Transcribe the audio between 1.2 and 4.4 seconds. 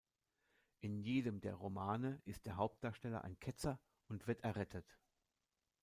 der Romane ist der Hauptdarsteller ein Ketzer und